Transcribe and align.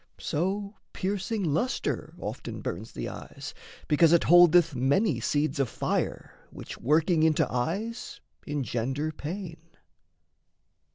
So 0.17 0.77
piecing 0.93 1.43
lustre 1.43 2.15
often 2.17 2.61
burns 2.61 2.91
the 2.93 3.07
eyes, 3.07 3.53
Because 3.87 4.13
it 4.13 4.23
holdeth 4.23 4.73
many 4.75 5.19
seeds 5.19 5.59
of 5.59 5.69
fire 5.69 6.33
Which, 6.49 6.79
working 6.79 7.21
into 7.21 7.47
eyes, 7.53 8.19
engender 8.47 9.11
pain. 9.11 9.59